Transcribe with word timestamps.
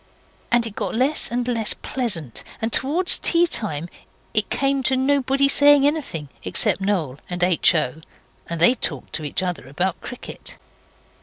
And 0.51 0.65
it 0.65 0.75
got 0.75 0.95
less 0.95 1.29
and 1.29 1.47
less 1.47 1.75
pleasant, 1.75 2.43
and 2.59 2.73
towards 2.73 3.19
teatime 3.19 3.87
it 4.33 4.49
came 4.49 4.81
to 4.81 4.97
nobody 4.97 5.47
saying 5.47 5.85
anything 5.85 6.29
except 6.43 6.81
Noel 6.81 7.19
and 7.29 7.43
H. 7.43 7.75
O. 7.75 8.01
and 8.49 8.59
they 8.59 8.73
talked 8.73 9.13
to 9.13 9.23
each 9.23 9.43
other 9.43 9.67
about 9.67 10.01
cricket. 10.01 10.57